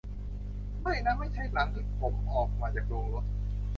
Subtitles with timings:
[0.81, 3.25] ไม่นะ ไม่ใช่หลังที่ผมออกมาจากโรงรถ